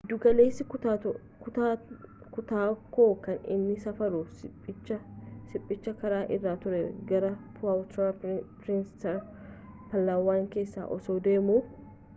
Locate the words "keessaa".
10.55-10.89